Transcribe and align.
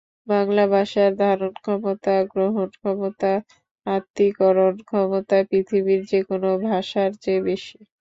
বাংলা 0.27 0.63
ভাষার 0.73 1.11
ধারণক্ষমতা, 1.19 2.13
গ্রহণক্ষমতা, 2.33 3.33
আত্তীকরণ 3.85 4.73
ক্ষমতা 4.87 5.37
পৃথিবীর 5.49 6.01
যেকোনো 6.11 6.49
ভাষার 6.67 7.11
চেয়ে 7.23 7.41
বেশি। 7.47 7.77